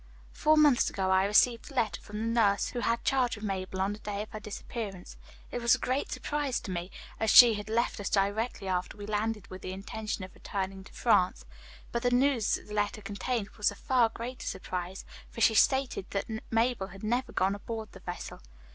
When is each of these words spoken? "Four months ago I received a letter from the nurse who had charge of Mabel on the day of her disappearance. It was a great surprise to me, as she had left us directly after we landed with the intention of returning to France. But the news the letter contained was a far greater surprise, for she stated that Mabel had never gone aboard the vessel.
"Four 0.31 0.57
months 0.57 0.89
ago 0.89 1.11
I 1.11 1.25
received 1.27 1.69
a 1.71 1.75
letter 1.75 2.01
from 2.01 2.17
the 2.17 2.25
nurse 2.41 2.69
who 2.69 2.79
had 2.79 3.03
charge 3.05 3.37
of 3.37 3.43
Mabel 3.43 3.79
on 3.81 3.93
the 3.93 3.99
day 3.99 4.23
of 4.23 4.31
her 4.31 4.39
disappearance. 4.39 5.15
It 5.51 5.61
was 5.61 5.75
a 5.75 5.77
great 5.77 6.11
surprise 6.11 6.59
to 6.61 6.71
me, 6.71 6.89
as 7.19 7.29
she 7.29 7.53
had 7.53 7.69
left 7.69 7.99
us 7.99 8.09
directly 8.09 8.67
after 8.67 8.97
we 8.97 9.05
landed 9.05 9.45
with 9.51 9.61
the 9.61 9.73
intention 9.73 10.23
of 10.23 10.33
returning 10.33 10.83
to 10.85 10.91
France. 10.91 11.45
But 11.91 12.01
the 12.01 12.09
news 12.09 12.55
the 12.67 12.73
letter 12.73 13.03
contained 13.03 13.49
was 13.57 13.69
a 13.69 13.75
far 13.75 14.09
greater 14.09 14.47
surprise, 14.47 15.05
for 15.29 15.39
she 15.39 15.53
stated 15.53 16.07
that 16.09 16.25
Mabel 16.51 16.87
had 16.87 17.03
never 17.03 17.31
gone 17.31 17.53
aboard 17.53 17.91
the 17.91 17.99
vessel. 17.99 18.41